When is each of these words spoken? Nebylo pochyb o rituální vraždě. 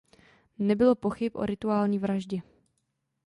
Nebylo 0.59 0.95
pochyb 0.95 1.35
o 1.35 1.45
rituální 1.45 1.99
vraždě. 1.99 2.39